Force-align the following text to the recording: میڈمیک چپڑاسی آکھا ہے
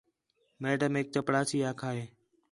میڈمیک 0.61 1.07
چپڑاسی 1.13 1.59
آکھا 1.69 1.89
ہے 1.97 2.05